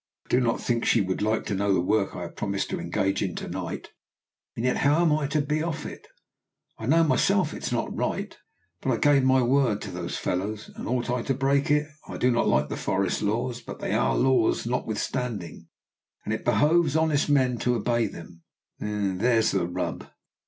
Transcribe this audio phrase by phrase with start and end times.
[0.25, 2.79] "I do not think she would like to know the work I have promised to
[2.79, 3.89] engage in to night,
[4.55, 6.07] and yet how am I to be off it?
[6.79, 8.35] I know myself it is not right,
[8.81, 11.87] but I gave my word to those fellows, and ought I to break it?
[12.07, 15.67] I do not like the forest laws, but they are laws notwithstanding,
[16.25, 18.41] and it behoves honest men to obey them
[18.79, 20.07] there's the rub.